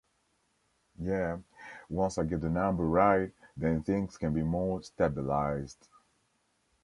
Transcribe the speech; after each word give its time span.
Yeah, 0.97 1.37
once 1.87 2.17
I 2.17 2.23
get 2.23 2.41
the 2.41 2.49
number 2.49 2.85
right, 2.87 3.31
then 3.55 3.83
things 3.83 4.17
can 4.17 4.33
be 4.33 4.41
more 4.41 4.79
stabilised'. 4.79 5.89